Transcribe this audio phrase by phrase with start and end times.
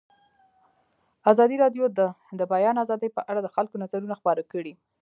[1.31, 1.99] ازادي راډیو د
[2.39, 4.73] د بیان آزادي په اړه د خلکو نظرونه خپاره کړي.